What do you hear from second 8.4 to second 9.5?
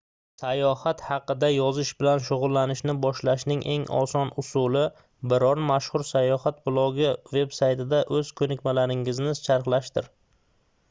koʻnikmalaringizni